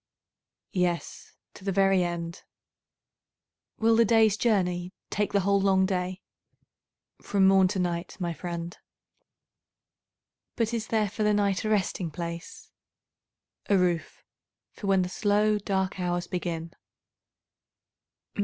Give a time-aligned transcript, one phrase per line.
[0.73, 2.41] Yes, to the very end.
[3.77, 6.23] Will the day's journey take the whole long day?
[7.21, 8.75] From morn to night, my friend.
[10.55, 12.71] But is there for the night a resting place?
[13.69, 14.23] A roof
[14.71, 16.73] for when the slow dark hours begin.